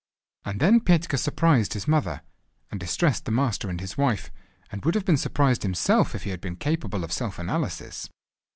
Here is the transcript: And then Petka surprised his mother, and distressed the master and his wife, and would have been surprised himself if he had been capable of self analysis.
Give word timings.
And 0.45 0.59
then 0.59 0.79
Petka 0.79 1.15
surprised 1.19 1.73
his 1.73 1.87
mother, 1.87 2.21
and 2.71 2.79
distressed 2.79 3.25
the 3.25 3.29
master 3.31 3.69
and 3.69 3.79
his 3.79 3.99
wife, 3.99 4.31
and 4.71 4.83
would 4.83 4.95
have 4.95 5.05
been 5.05 5.15
surprised 5.15 5.61
himself 5.61 6.15
if 6.15 6.23
he 6.23 6.31
had 6.31 6.41
been 6.41 6.55
capable 6.55 7.03
of 7.03 7.13
self 7.13 7.37
analysis. 7.37 8.09